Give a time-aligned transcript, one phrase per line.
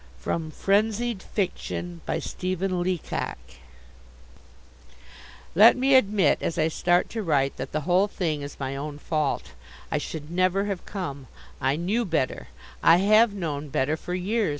[0.17, 0.31] V.
[0.31, 3.37] The Sorrows of a Summer Guest
[5.53, 8.97] Let me admit, as I start to write, that the whole thing is my own
[8.97, 9.51] fault.
[9.91, 11.27] I should never have come.
[11.61, 12.47] I knew better.
[12.81, 14.49] I have known better for years.